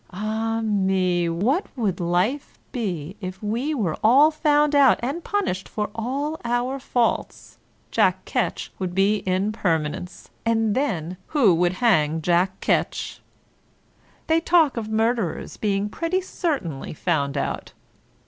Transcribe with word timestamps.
Ah 0.11 0.61
me, 0.63 1.29
what 1.29 1.67
would 1.75 1.99
life 1.99 2.57
be 2.71 3.15
if 3.21 3.43
we 3.43 3.75
were 3.75 3.95
all 4.03 4.31
found 4.31 4.73
out 4.73 4.99
and 5.03 5.23
punished 5.23 5.69
for 5.69 5.91
all 5.93 6.41
our 6.43 6.79
faults? 6.79 7.59
Jack 7.91 8.25
Ketch 8.25 8.71
would 8.79 8.95
be 8.95 9.17
in 9.27 9.51
permanence; 9.51 10.31
and 10.43 10.73
then 10.73 11.17
who 11.27 11.53
would 11.53 11.73
hang 11.73 12.19
Jack 12.23 12.59
Ketch? 12.61 13.21
They 14.25 14.39
talk 14.39 14.75
of 14.75 14.89
murderers 14.89 15.57
being 15.57 15.87
pretty 15.87 16.21
certainly 16.21 16.95
found 16.95 17.37
out. 17.37 17.73